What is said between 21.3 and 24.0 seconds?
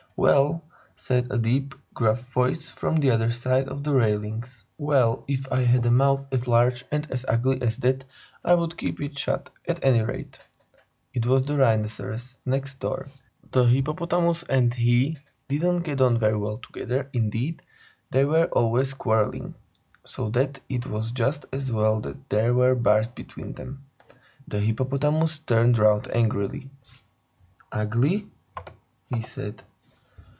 as well that there were bars between them.